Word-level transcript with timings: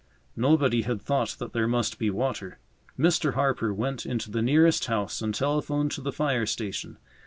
Nobody 0.35 0.81
had 0.81 0.99
thought 0.99 1.35
that 1.37 1.53
there 1.53 1.67
must 1.67 1.99
be 1.99 2.09
water. 2.09 2.57
Mr. 2.97 3.35
Harper 3.35 3.71
went 3.71 4.03
into 4.03 4.31
the 4.31 4.41
nearest 4.41 4.85
house 4.85 5.21
and 5.21 5.31
telephoned 5.31 5.91
to 5.91 6.01
the 6.01 6.11
fire 6.11 6.47
station. 6.47 6.97